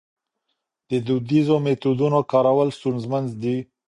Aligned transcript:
د 0.89 0.91
دودیزو 1.07 1.55
میتودونو 1.65 2.19
کارول 2.31 2.69
ستونزمن 2.77 3.23
دي. 3.41 3.57